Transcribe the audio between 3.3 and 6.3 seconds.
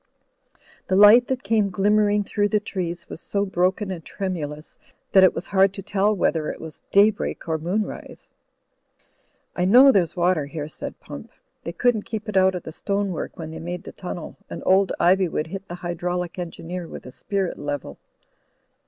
broken and tremulous that it was hard to tell